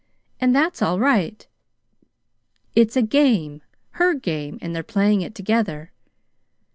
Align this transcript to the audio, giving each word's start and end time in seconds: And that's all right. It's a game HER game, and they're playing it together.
And 0.39 0.55
that's 0.55 0.81
all 0.81 0.99
right. 0.99 1.47
It's 2.73 2.97
a 2.97 3.03
game 3.03 3.61
HER 3.99 4.15
game, 4.15 4.57
and 4.59 4.75
they're 4.75 4.81
playing 4.81 5.21
it 5.21 5.35
together. 5.35 5.91